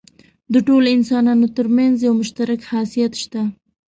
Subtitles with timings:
[0.53, 3.41] د ټولو انسانانو تر منځ یو مشترک خاصیت شته.